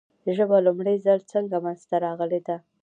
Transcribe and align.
ژبه 0.35 0.57
لومړی 0.65 0.95
ځل 1.05 1.19
څنګه 1.31 1.55
منځ 1.63 1.81
ته 1.89 1.95
راغلې 2.05 2.39
ده؟ 2.47 2.57